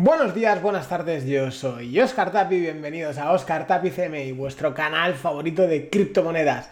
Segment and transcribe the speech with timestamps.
[0.00, 5.14] Buenos días, buenas tardes, yo soy Oscar Tapi, bienvenidos a Oscar Tapi CMI, vuestro canal
[5.14, 6.68] favorito de criptomonedas.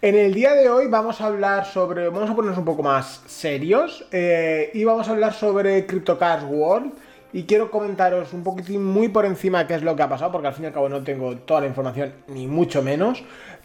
[0.00, 3.20] En el día de hoy vamos a hablar sobre, vamos a ponernos un poco más
[3.26, 6.92] serios eh, y vamos a hablar sobre CryptoCars World
[7.34, 10.48] y quiero comentaros un poquitín muy por encima qué es lo que ha pasado, porque
[10.48, 13.22] al fin y al cabo no tengo toda la información, ni mucho menos,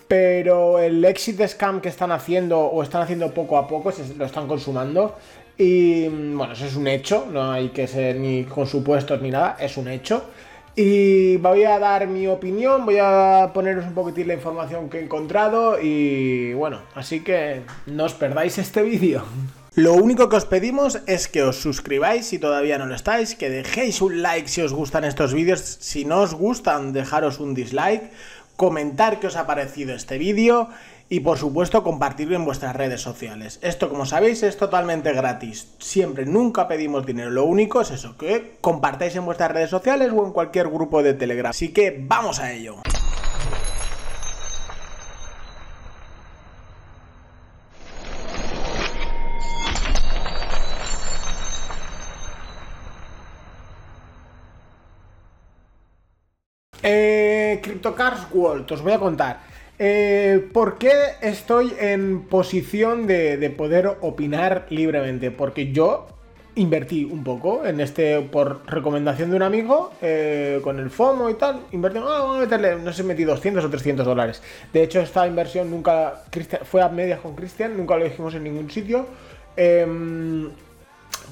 [0.09, 4.25] pero el exit scam que están haciendo o están haciendo poco a poco, se lo
[4.25, 5.15] están consumando,
[5.57, 9.57] y bueno, eso es un hecho, no hay que ser ni con supuestos ni nada,
[9.59, 10.25] es un hecho.
[10.77, 15.03] Y voy a dar mi opinión, voy a poneros un poquitín la información que he
[15.03, 19.23] encontrado y bueno, así que no os perdáis este vídeo.
[19.75, 23.49] Lo único que os pedimos es que os suscribáis si todavía no lo estáis, que
[23.49, 28.09] dejéis un like si os gustan estos vídeos, si no os gustan dejaros un dislike,
[28.55, 30.69] comentar qué os ha parecido este vídeo
[31.09, 33.59] y por supuesto compartirlo en vuestras redes sociales.
[33.61, 38.57] Esto como sabéis es totalmente gratis, siempre, nunca pedimos dinero, lo único es eso, que
[38.61, 41.49] compartáis en vuestras redes sociales o en cualquier grupo de Telegram.
[41.49, 42.77] Así que vamos a ello.
[56.87, 57.24] Eh,
[57.65, 59.39] CryptoCars World, os voy a contar.
[59.79, 65.31] Eh, ¿Por qué estoy en posición de, poder opinar libremente?
[65.31, 66.07] Porque yo
[66.53, 71.33] invertí un poco en este, por recomendación de un amigo, eh, con el FOMO y
[71.33, 74.43] tal, invertí, ah, vamos a meterle, no sé, metí 200 o 300 dólares.
[74.71, 76.23] De hecho, esta inversión nunca,
[76.63, 79.07] fue a medias con Cristian, nunca lo dijimos en ningún sitio.
[79.57, 80.51] Em,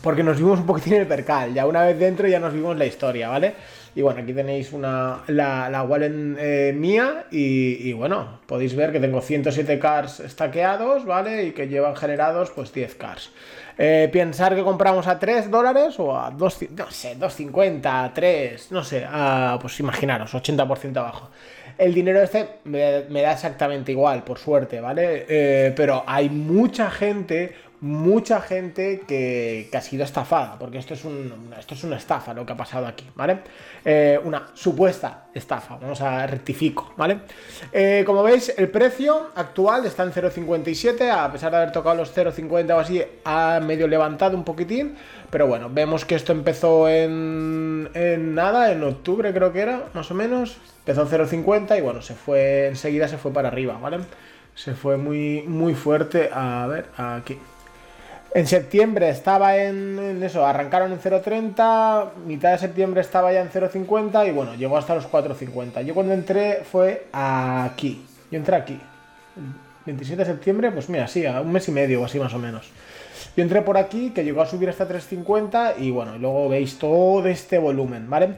[0.02, 2.76] porque nos vimos un poquitín en el percal, ya una vez dentro ya nos vimos
[2.78, 3.54] la historia, ¿vale?
[3.95, 8.99] Y bueno, aquí tenéis una, la, la wallet eh, mía y, bueno, podéis ver que
[8.99, 11.45] tengo 107 cars stackeados, ¿vale?
[11.45, 13.31] Y que llevan generados pues 10 cars.
[13.77, 18.83] Eh, pensar que compramos a 3 dólares o a 2, no sé, 2.50, 3, no
[18.83, 21.30] sé, a, pues imaginaros, 80% abajo.
[21.77, 25.25] El dinero este me, da exactamente igual, por suerte, ¿vale?
[25.27, 31.54] Eh, pero hay mucha gente, mucha gente que, ha sido estafada, porque esto es, un,
[31.60, 33.39] esto es una estafa lo que ha pasado aquí, ¿vale?
[33.83, 37.20] Eh, una supuesta estafa, vamos a rectifico, ¿vale?
[37.73, 42.16] Eh, como veis, el precio actual está en 0.57, a pesar de haber tocado los
[42.16, 44.95] 0.50 o así, ha medio levantado un poquitín,
[45.30, 50.10] pero bueno, vemos que esto empezó en, en nada, en octubre creo que era, más
[50.10, 50.55] o menos,
[50.88, 53.98] empezó en 0.50 y bueno, se fue, enseguida se fue para arriba, ¿vale?
[54.55, 57.38] Se fue muy, muy fuerte, a ver, aquí.
[58.36, 64.27] En septiembre estaba en, eso, arrancaron en 0.30, mitad de septiembre estaba ya en 0.50
[64.27, 65.83] y bueno, llegó hasta los 4.50.
[65.86, 68.80] Yo cuando entré fue aquí, yo entré aquí.
[69.86, 72.39] 27 de septiembre, pues mira, sí, a un mes y medio o así más o
[72.39, 72.72] menos.
[73.38, 77.27] Yo entré por aquí, que llegó a subir hasta 3.50 y bueno, luego veis todo
[77.27, 78.30] este volumen, ¿vale?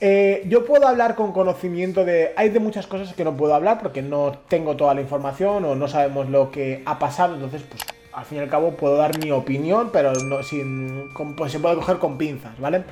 [0.00, 2.32] Eh, yo puedo hablar con conocimiento de...
[2.36, 5.74] Hay de muchas cosas que no puedo hablar porque no tengo toda la información o
[5.74, 7.82] no sabemos lo que ha pasado, entonces pues
[8.20, 11.76] al fin y al cabo puedo dar mi opinión, pero no, sin, pues se puede
[11.76, 12.84] coger con pinzas, ¿vale?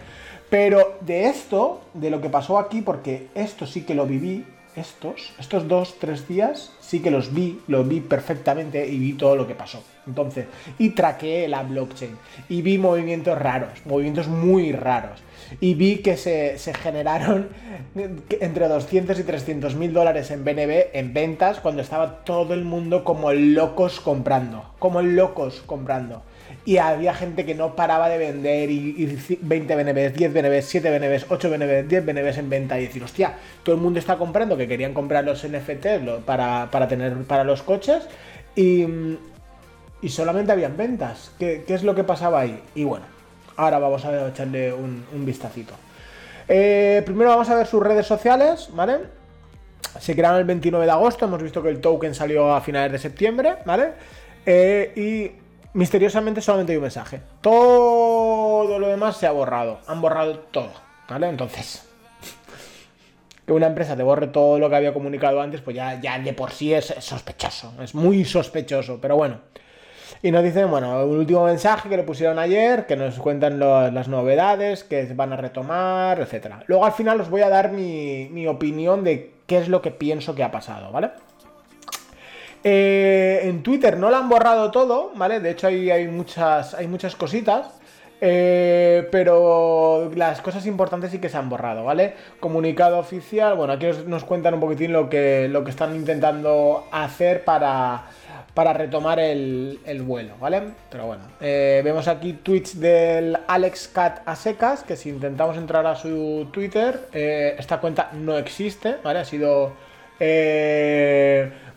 [0.48, 4.46] Pero de esto, de lo que pasó aquí, porque esto sí que lo viví,
[4.78, 9.36] estos, estos dos, tres días, sí que los vi, lo vi perfectamente y vi todo
[9.36, 9.82] lo que pasó.
[10.06, 10.46] Entonces,
[10.78, 12.16] y traqué la blockchain,
[12.48, 15.22] y vi movimientos raros, movimientos muy raros
[15.60, 17.48] y vi que se, generaron
[17.94, 23.04] entre 200 y 300 mil dólares en BNB en ventas cuando estaba todo el mundo
[23.04, 26.22] como locos comprando, como locos comprando.
[26.64, 31.26] Y había gente que no paraba de vender y, 20 BNBs, 10 BNBs, 7 BNBs,
[31.28, 34.68] 8 BNBs, 10 BNBs en venta y decir, hostia, todo el mundo está comprando, que
[34.68, 38.06] querían comprar los NFTs para, tener para los coches
[38.54, 38.86] y,
[40.02, 41.32] y solamente habían ventas.
[41.38, 42.60] ¿Qué, ¿Qué es lo que pasaba ahí?
[42.74, 43.04] Y bueno,
[43.58, 45.74] Ahora vamos a echarle un, vistacito.
[46.46, 48.98] Eh, primero vamos a ver sus redes sociales, ¿vale?
[49.98, 52.98] Se crearon el 29 de agosto, hemos visto que el token salió a finales de
[53.00, 53.94] septiembre, ¿vale?
[54.46, 55.32] Eh, y
[55.74, 57.20] misteriosamente solamente hay un mensaje.
[57.40, 59.80] Todo lo demás se ha borrado.
[59.86, 60.72] Han borrado todo,
[61.08, 61.28] ¿vale?
[61.28, 61.88] Entonces,
[63.46, 66.32] que una empresa te borre todo lo que había comunicado antes, pues ya, ya de
[66.32, 67.74] por sí es sospechoso.
[67.82, 69.40] Es muy sospechoso, pero bueno.
[70.22, 74.08] Y nos dicen, bueno, un último mensaje que le pusieron ayer, que nos cuentan las
[74.08, 76.54] novedades, que van a retomar, etc.
[76.66, 80.34] Luego al final os voy a dar mi, opinión de qué es lo que pienso
[80.34, 81.10] que ha pasado, ¿vale?
[82.64, 85.40] Eh, en Twitter no lo han borrado todo, ¿vale?
[85.40, 87.78] De hecho hay muchas, hay muchas cositas.
[88.20, 92.14] Eh, pero las cosas importantes sí que se han borrado, ¿vale?
[92.40, 97.44] Comunicado oficial, bueno, aquí nos cuentan un poquitín lo que, lo que están intentando hacer
[97.44, 98.06] para,
[98.54, 100.62] para retomar el, vuelo, ¿vale?
[100.90, 104.36] Pero bueno, eh, vemos aquí tweets del Alex Cat a
[104.84, 109.20] que si intentamos entrar a su Twitter, esta cuenta no existe, ¿vale?
[109.20, 109.74] Ha sido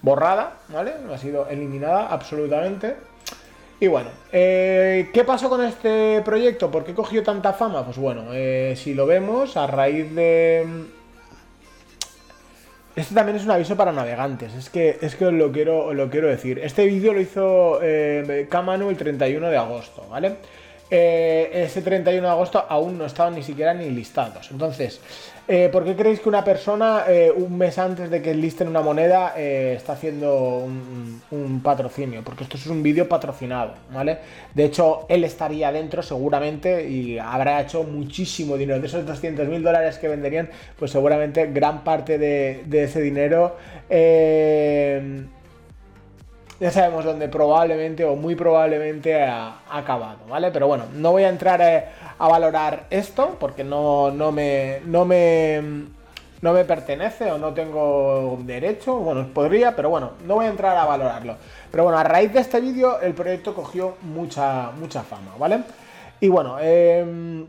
[0.02, 0.94] borrada, ¿vale?
[1.14, 2.96] Ha sido eliminada absolutamente.
[3.80, 6.70] Y bueno, ¿qué pasó con este proyecto?
[6.70, 7.84] ¿Por qué cogió tanta fama?
[7.84, 8.26] Pues bueno,
[8.76, 10.68] si lo vemos, a raíz de
[12.96, 16.10] este también es un aviso para navegantes, es que, es que os, lo quiero, lo
[16.10, 16.60] quiero decir.
[16.60, 20.36] Este vídeo lo hizo eh, Kamanu el 31 de agosto, ¿vale?
[20.94, 24.52] Eh, ese 31 de agosto aún no estaban ni siquiera ni listados.
[24.52, 25.00] Entonces,
[25.48, 28.82] eh, ¿por qué creéis que una persona eh, un mes antes de que listen una
[28.82, 32.24] moneda está haciendo un, patrocinio?
[32.26, 34.18] Porque esto es un vídeo patrocinado, ¿vale?
[34.54, 38.82] De hecho, él estaría dentro seguramente y habrá hecho muchísimo dinero.
[38.82, 43.56] De esos 200 mil dólares que venderían, pues seguramente gran parte de, de ese dinero
[46.62, 50.52] ya sabemos dónde probablemente o muy probablemente ha, acabado, ¿vale?
[50.52, 51.86] Pero bueno, no voy a entrar eh,
[52.20, 55.60] a, valorar esto porque no, no, me, no, me,
[56.40, 60.78] no me pertenece o no tengo derecho, bueno, podría, pero bueno, no voy a entrar
[60.78, 61.36] a valorarlo.
[61.72, 65.64] Pero bueno, a raíz de este vídeo el proyecto cogió mucha, mucha fama, ¿vale?
[66.20, 67.48] Y bueno, eh,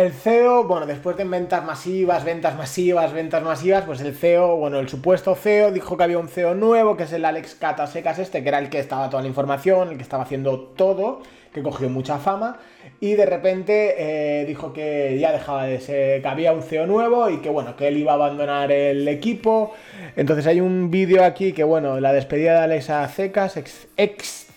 [0.00, 4.78] el CEO, bueno, después de ventas masivas, ventas masivas, ventas masivas, pues el CEO, bueno,
[4.78, 8.42] el supuesto CEO dijo que había un CEO nuevo, que es el Alex Catasecas este,
[8.42, 11.20] que era el que estaba toda la información, el que estaba haciendo todo,
[11.52, 12.58] que cogió mucha fama,
[13.00, 17.28] y de repente eh, dijo que ya dejaba de ser, que había un CEO nuevo
[17.28, 19.74] y que bueno, que él iba a abandonar el equipo.
[20.16, 24.49] Entonces hay un vídeo aquí que bueno, la despedida de Alexa Secas, ex, ex,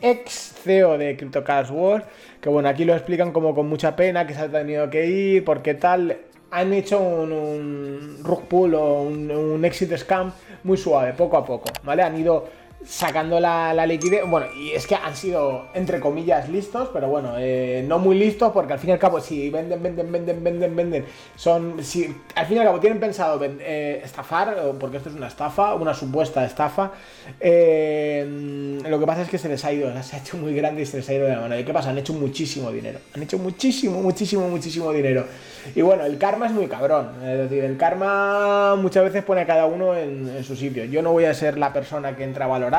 [0.00, 2.04] ex CEO de CryptoCash World
[2.40, 5.44] que bueno, aquí lo explican como con mucha pena, que se ha tenido que ir,
[5.44, 6.16] porque tal,
[6.50, 10.32] han hecho un, rug pull o un, un exit scam
[10.64, 12.02] muy suave, poco a poco, ¿vale?
[12.02, 12.48] Han ido
[12.84, 14.22] sacando la, liquidez.
[14.26, 18.52] Bueno, y es que han sido, entre comillas, listos, pero bueno, eh, no muy listos,
[18.52, 21.04] porque al fin y al cabo, si venden, venden, venden, venden, venden,
[21.36, 21.82] son.
[21.82, 25.74] Si al fin y al cabo tienen pensado eh, estafar, porque esto es una estafa,
[25.74, 26.92] una supuesta estafa,
[27.38, 30.82] eh, lo que pasa es que se les ha ido, se ha hecho muy grande
[30.82, 31.58] y se les ha ido de la mano.
[31.58, 31.90] ¿Y qué pasa?
[31.90, 32.98] Han hecho muchísimo dinero.
[33.14, 35.26] Han hecho muchísimo, muchísimo, muchísimo dinero.
[35.74, 37.10] Y bueno, el karma es muy cabrón.
[37.22, 40.84] Es decir, el karma muchas veces pone a cada uno en, su sitio.
[40.84, 42.69] Yo no voy a ser la persona que entra a valorar.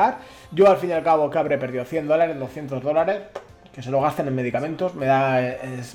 [0.50, 3.20] Yo al fin y al cabo que habré perdido 100 dólares, 200 dólares,
[3.74, 5.40] que se lo gasten en medicamentos, me da,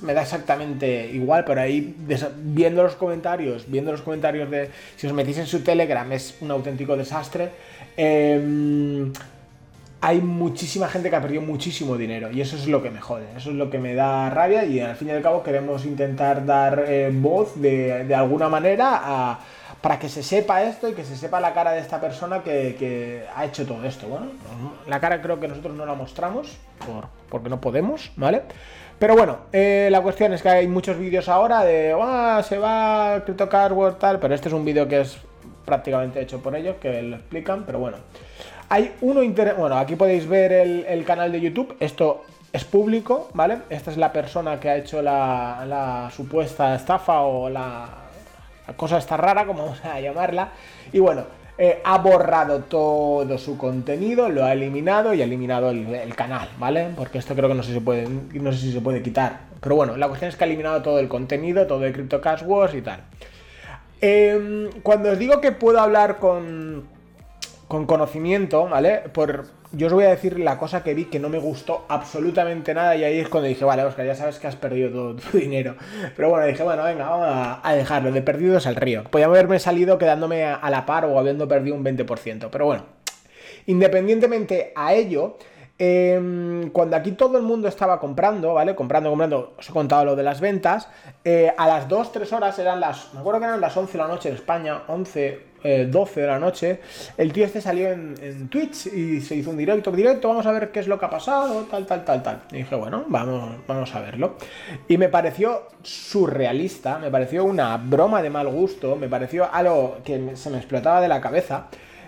[0.02, 1.96] me da exactamente igual, pero ahí
[2.38, 6.50] viendo los comentarios, viendo los comentarios de si os metís en su Telegram es un
[6.52, 7.50] auténtico desastre.
[7.96, 9.12] Eh,
[10.00, 13.26] hay muchísima gente que ha perdido muchísimo dinero y eso es lo que me jode,
[13.36, 16.46] eso es lo que me da rabia y al fin y al cabo queremos intentar
[16.46, 19.40] dar eh, voz de, alguna manera
[19.82, 23.26] para que se sepa esto y que se sepa la cara de esta persona que,
[23.36, 24.08] ha hecho todo esto.
[24.08, 24.28] Bueno,
[24.88, 26.58] la cara creo que nosotros no la mostramos
[27.30, 28.44] porque no podemos, ¿vale?
[29.00, 33.22] Pero bueno, eh, la cuestión es que hay muchos vídeos ahora de ah, se va
[33.24, 35.18] CryptoCard tal, pero este es un vídeo que es
[35.66, 37.98] prácticamente hecho por ellos, que lo explican, pero bueno.
[38.70, 39.62] Hay uno interesante.
[39.62, 41.76] Bueno, aquí podéis ver el, canal de YouTube.
[41.80, 43.60] Esto es público, ¿vale?
[43.70, 48.07] Esta es la persona que ha hecho la, supuesta estafa o la,
[48.76, 50.52] cosa esta rara, como vamos a llamarla.
[50.92, 51.26] Y bueno,
[51.58, 56.90] eh, ha borrado todo su contenido, lo ha eliminado y ha eliminado el, canal, ¿vale?
[56.96, 59.42] Porque esto creo que no sé, si puede, no sé si se puede quitar.
[59.62, 62.44] Pero bueno, la cuestión es que ha eliminado todo el contenido, todo el Crypto Cash
[62.44, 63.02] Wars y tal.
[64.02, 66.86] Em, cuando os digo que puedo hablar con
[67.68, 69.04] con conocimiento, ¿vale?
[69.12, 72.74] Por, yo os voy a decir la cosa que vi que no me gustó absolutamente
[72.74, 75.38] nada y ahí es cuando dije, vale, Oscar, ya sabes que has perdido todo tu
[75.38, 75.76] dinero.
[76.16, 79.04] Pero bueno, dije, bueno, venga, vamos a, dejarlo, de perdidos al río.
[79.04, 82.86] Podría haberme salido quedándome a, la par o habiendo perdido un 20%, pero bueno,
[83.66, 85.38] independientemente a ello...
[85.80, 88.74] Em, cuando aquí todo el mundo estaba comprando, ¿vale?
[88.74, 90.90] Comprando, comprando, os he contado lo de las ventas,
[91.24, 94.08] eh, a las 2-3 horas eran las, me acuerdo que eran las 11 de la
[94.08, 95.40] noche en España, 11,
[95.88, 96.80] 12 eh, de la noche,
[97.16, 100.72] el tío este salió en, Twitch y se hizo un directo, directo, vamos a ver
[100.72, 102.42] qué es lo que ha pasado, tal, tal, tal, tal.
[102.52, 104.36] Y dije, bueno, vamos, vamos a verlo.
[104.88, 110.36] Y me pareció surrealista, me pareció una broma de mal gusto, me pareció algo que
[110.36, 111.68] se me explotaba de la cabeza.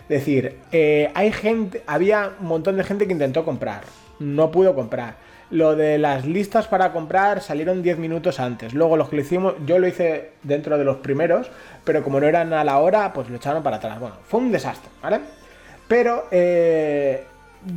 [0.10, 3.84] Decir, eh, hay gente, había un montón de gente que intentó comprar,
[4.20, 8.74] no pudo comprar lo de las listas para comprar salieron 10 minutos antes.
[8.74, 11.50] Luego los que lo hicimos, yo lo hice dentro de los primeros,
[11.84, 14.00] pero como no eran a la hora, pues lo echaron para atrás.
[14.00, 15.22] Bueno, fue un desastre, ¿vale?
[15.88, 17.24] Pero eh,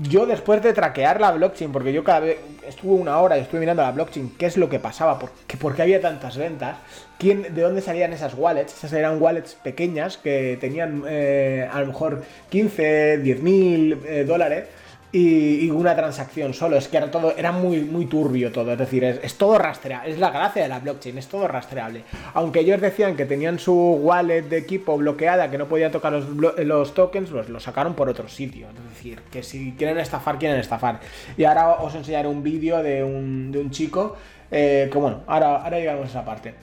[0.09, 3.61] yo después de traquear la blockchain, porque yo cada vez estuve una hora y estuve
[3.61, 5.31] mirando la blockchain, qué es lo que pasaba, por
[5.75, 6.77] qué, había tantas ventas,
[7.19, 11.89] quién, de dónde salían esas wallets, esas eran wallets pequeñas que tenían eh, a lo
[11.89, 14.69] mejor 15, 10 mil eh, dólares
[15.13, 16.77] y, una transacción solo.
[16.77, 18.73] Es que era todo, era muy, muy turbio todo.
[18.73, 20.11] Es decir, es, todo rastreable.
[20.11, 22.05] Es la gracia de la blockchain, es todo rastreable.
[22.35, 26.59] Aunque ellos decían que tenían su wallet de equipo bloqueada, que no podían tocar los,
[26.59, 28.69] los tokens, pues lo sacaron por otro sitio.
[28.69, 31.01] Es decir, que si quieren estafar, quieren estafar.
[31.37, 34.17] Y ahora os enseñaré un vídeo de un, de un chico
[34.51, 36.55] eh, que, bueno, ahora, ahora llegamos a esa parte.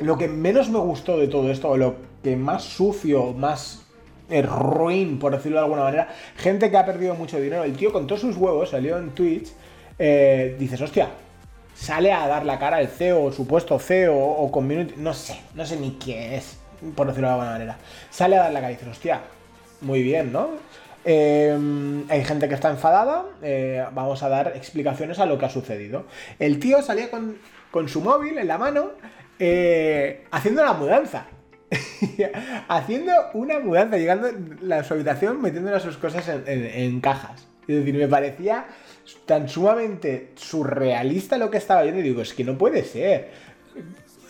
[0.00, 3.81] Lo que menos me gustó de todo esto, o lo que más sucio, más
[4.40, 6.08] ruin, por decirlo de alguna manera.
[6.36, 7.64] Gente que ha perdido mucho dinero.
[7.64, 9.52] El tío con todos sus huevos salió en Twitch.
[9.98, 11.10] Eh, dices, hostia,
[11.74, 14.94] sale a dar la cara al CEO, supuesto CEO o community.
[14.96, 16.58] No sé, no sé ni quién es,
[16.94, 17.76] por decirlo de alguna manera.
[18.08, 19.20] Sale a dar la cara y dices, hostia,
[19.82, 20.48] muy bien, ¿no?
[21.04, 23.24] Em, hay gente que está enfadada.
[23.42, 26.06] Eh, vamos a dar explicaciones a lo que ha sucedido.
[26.38, 27.36] El tío salía con,
[27.70, 28.90] con su móvil en la mano
[29.38, 31.26] eh, haciendo la mudanza.
[32.68, 34.28] haciendo una mudanza, llegando
[34.74, 37.46] a su habitación, metiendo sus cosas en, cajas.
[37.66, 38.66] Es decir, me parecía
[39.26, 43.30] tan sumamente surrealista lo que estaba viendo y digo, es que no puede ser.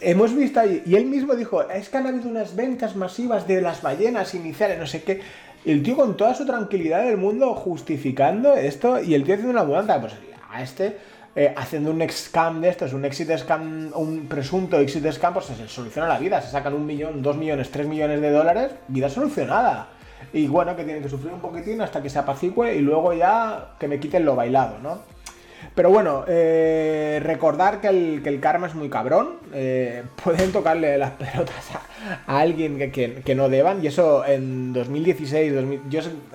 [0.01, 3.61] Hemos visto ahí, y él mismo dijo, es que han habido unas ventas masivas de
[3.61, 5.21] las ballenas iniciales, no sé qué.
[5.65, 9.65] El tío con toda su tranquilidad del mundo justificando esto y el tío haciendo una
[9.65, 10.15] mudanza, pues
[10.51, 10.97] a este
[11.35, 15.69] eh, haciendo un scam de estos, un exit scam, un presunto exit scam, pues se
[15.69, 16.43] soluciona la vida.
[16.43, 19.89] Se sacan un millón, dos millones, tres millones de dólares, vida solucionada.
[20.33, 23.75] Y bueno, que tienen que sufrir un poquitín hasta que se apacigüe y luego ya
[23.79, 25.01] que me quiten lo bailado, ¿no?
[25.75, 29.37] Pero bueno, eh, recordar que el, karma es muy cabrón.
[29.55, 31.71] Eh, pueden tocarle las pelotas
[32.27, 33.83] a, alguien que, no deban.
[33.83, 35.53] Y eso en 2016,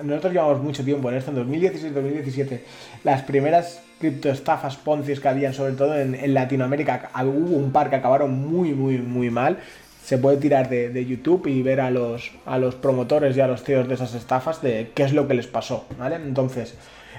[0.02, 1.30] nosotros llevamos mucho tiempo en esto.
[1.30, 2.64] En 2016, 2017,
[3.04, 8.32] las primeras criptoestafas poncis que habían, sobre todo en, Latinoamérica, hubo un par que acabaron
[8.32, 9.58] muy, muy, muy mal.
[10.04, 13.62] Se puede tirar de, YouTube y ver a los, a los promotores y a los
[13.62, 16.16] CEOs de esas estafas de qué es lo que les pasó, ¿vale?
[16.16, 16.74] Entonces,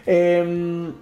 [0.07, 0.93] em,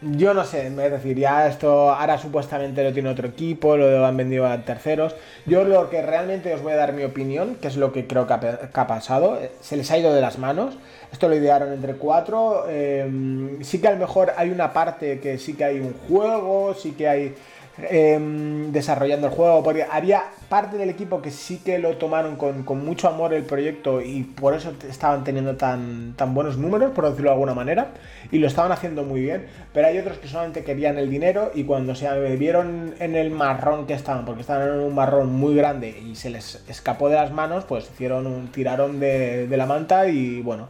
[0.00, 4.16] yo no sé, es decir, ya esto ahora supuestamente lo tiene otro equipo, lo han
[4.16, 5.16] vendido a terceros.
[5.44, 8.26] Yo lo que realmente os voy a dar mi opinión, que es lo que creo
[8.26, 10.76] que ha, pasado, eh, se les ha ido de las manos.
[11.10, 12.68] Esto lo idearon entre cuatro.
[12.68, 16.74] Em, sí que a lo mejor hay una parte que sí que hay un juego,
[16.74, 17.34] sí que hay
[17.80, 22.84] Em, desarrollando el juego, porque había parte del equipo que sí que lo tomaron con,
[22.84, 27.34] mucho amor el proyecto y por eso estaban teniendo tan, buenos números, por decirlo de
[27.34, 27.92] alguna manera,
[28.32, 31.64] y lo estaban haciendo muy bien, pero hay otros que solamente querían el dinero y
[31.64, 35.90] cuando se vieron en el marrón que estaban, porque estaban en un marrón muy grande
[35.90, 40.42] y se les escapó de las manos, pues hicieron un tiraron de la manta y
[40.42, 40.68] bueno,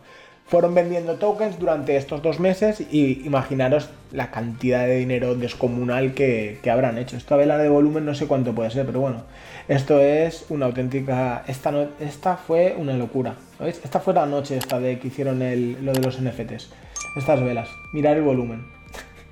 [0.48, 6.58] fueron vendiendo tokens durante estos dos meses y imaginaros la cantidad de dinero descomunal que,
[6.70, 7.18] habrán hecho.
[7.18, 9.24] Esta vela de volumen no sé cuánto puede ser, pero bueno,
[9.68, 11.44] esto es una auténtica...
[11.46, 13.34] Esta, esta fue una locura.
[13.60, 13.80] ¿veis?
[13.84, 16.70] Esta fue la noche esta de que hicieron lo de los NFTs.
[17.16, 17.68] Estas velas.
[17.92, 18.64] Mirar el volumen.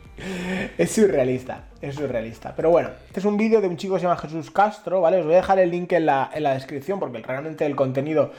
[0.78, 2.52] es surrealista, es surrealista.
[2.54, 5.18] Pero bueno, este es un vídeo de un chico que se llama Jesús Castro, ¿vale?
[5.18, 8.32] Os voy a dejar el link en la, en la descripción porque realmente el contenido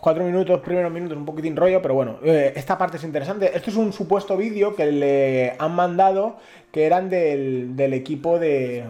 [0.00, 3.50] cuatro minutos, primeros minutos, un poquitín rollo, pero bueno, eh, esta parte es interesante.
[3.54, 6.36] Esto es un supuesto vídeo que le han mandado
[6.72, 8.84] que eran del, equipo de,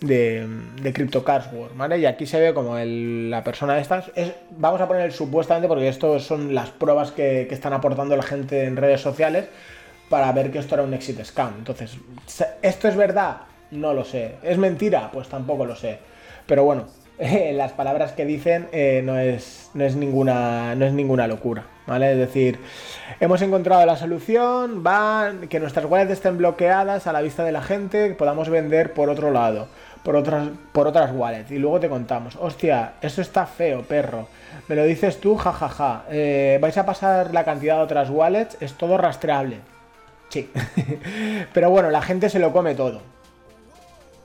[0.00, 0.46] de,
[0.82, 1.24] de Crypto
[1.76, 1.98] ¿vale?
[1.98, 4.10] Y aquí se ve como la persona de estas.
[4.14, 8.22] Es, vamos a poner el supuestamente porque esto son las pruebas que, están aportando la
[8.22, 9.46] gente en redes sociales
[10.08, 11.54] para ver que esto era un exit scam.
[11.58, 11.96] Entonces,
[12.62, 13.42] ¿esto es verdad?
[13.70, 14.36] No lo sé.
[14.42, 15.10] ¿Es mentira?
[15.12, 15.98] Pues tampoco lo sé.
[16.46, 16.86] Pero bueno,
[17.52, 22.12] las palabras que dicen eh, no, es, no, es ninguna, no es ninguna locura, ¿vale?
[22.12, 22.58] Es decir,
[23.20, 27.62] hemos encontrado la solución, va, que nuestras wallets estén bloqueadas a la vista de la
[27.62, 29.68] gente, que podamos vender por otro lado,
[30.02, 34.26] por otras, por otras wallets, y luego te contamos, hostia, eso está feo, perro,
[34.66, 36.04] me lo dices tú, jajaja, ja, ja.
[36.10, 39.58] Eh, vais a pasar la cantidad de otras wallets, es todo rastreable.
[40.30, 40.50] Sí,
[41.52, 43.02] pero bueno, la gente se lo come todo,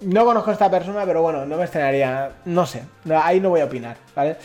[0.02, 2.32] no conozco a esta persona, pero bueno, no me estrenaría.
[2.46, 2.84] No sé,
[3.22, 4.38] ahí no voy a opinar, ¿vale?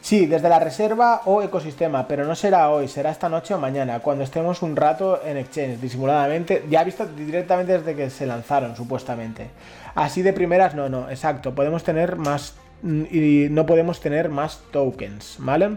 [0.00, 4.00] Sí, desde la reserva o ecosistema, pero no será hoy, será esta noche o mañana,
[4.00, 6.64] cuando estemos un rato en Exchange, disimuladamente.
[6.70, 9.50] Ya visto directamente desde que se lanzaron, supuestamente.
[9.94, 11.54] Así de primeras, no, no, exacto.
[11.54, 12.54] Podemos tener más.
[12.82, 15.76] Y no podemos tener más tokens, ¿vale?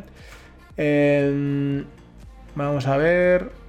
[0.77, 1.85] Em,
[2.55, 3.62] vamos a ver.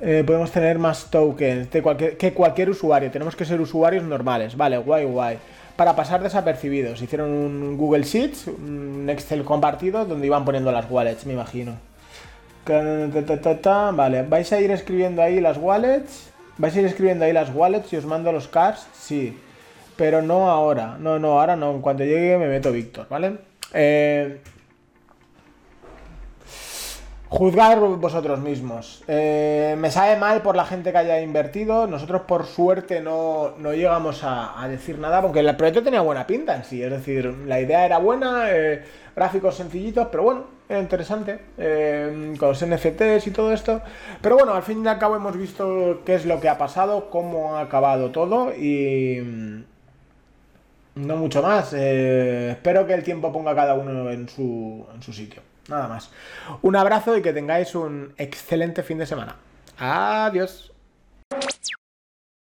[0.00, 3.10] Eh, podemos tener más tokens de cualquier, que cualquier usuario.
[3.10, 4.56] Tenemos que ser usuarios normales.
[4.56, 5.38] Vale, guay, guay.
[5.76, 7.02] Para pasar desapercibidos.
[7.02, 11.76] Hicieron un Google Sheets, un Excel compartido donde iban poniendo las wallets, me imagino.
[13.94, 16.30] Vale, vais a ir escribiendo ahí las wallets.
[16.58, 19.38] Vais a ir escribiendo ahí las wallets y os mando los cards, sí.
[19.96, 20.96] Pero no ahora.
[20.98, 21.72] No, no, ahora no.
[21.72, 23.38] En cuanto llegue me meto Víctor, ¿vale?
[23.72, 24.40] Eh,
[27.30, 29.04] Juzgar vosotros mismos.
[29.06, 31.86] Eh, me sabe mal por la gente que haya invertido.
[31.86, 36.64] Nosotros, por suerte, no, llegamos a, decir nada, porque el proyecto tenía buena pinta en
[36.64, 36.82] sí.
[36.82, 38.82] Es decir, la idea era buena, eh,
[39.14, 41.38] gráficos sencillitos, pero bueno, era interesante.
[41.58, 43.82] Eh, con los NFTs y todo esto.
[44.22, 47.10] Pero bueno, al fin y al cabo hemos visto qué es lo que ha pasado,
[47.10, 49.20] cómo ha acabado todo y.
[49.20, 49.64] Mm,
[50.94, 51.72] no mucho más.
[51.74, 55.42] espero que el tiempo ponga a cada uno en su, en su sitio.
[55.68, 56.10] Nada más.
[56.62, 59.36] Un abrazo y que tengáis un excelente fin de semana.
[59.78, 60.72] Adiós.